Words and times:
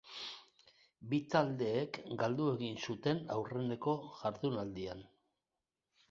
Bi 1.09 1.17
taldeek 1.33 1.99
galdu 2.23 2.47
egin 2.53 2.79
zuten 2.87 3.21
aurreneko 3.35 3.93
jardunaldian. 4.23 5.05